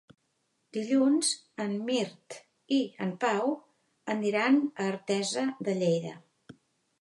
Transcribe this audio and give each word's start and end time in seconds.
Dilluns 0.75 1.27
en 1.65 1.75
Mirt 1.89 2.37
i 2.77 2.79
en 3.07 3.11
Pau 3.25 3.53
iran 4.31 4.59
a 4.71 4.87
Artesa 4.95 5.45
de 5.69 5.77
Lleida. 5.83 6.17